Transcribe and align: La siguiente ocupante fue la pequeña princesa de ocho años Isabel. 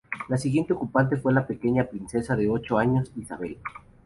La 0.29 0.37
siguiente 0.39 0.73
ocupante 0.73 1.15
fue 1.15 1.31
la 1.31 1.45
pequeña 1.45 1.83
princesa 1.83 2.35
de 2.35 2.49
ocho 2.49 2.79
años 2.79 3.11
Isabel. 3.17 3.59